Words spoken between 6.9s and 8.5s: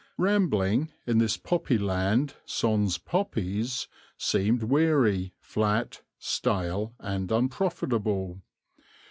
and unprofitable.